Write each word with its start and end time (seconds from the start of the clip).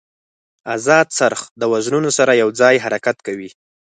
ازاد 0.75 1.07
څرخ 1.17 1.41
د 1.59 1.63
وزنونو 1.73 2.09
سره 2.17 2.31
یو 2.41 2.49
ځای 2.61 2.75
حرکت 2.85 3.17
کوي. 3.27 3.49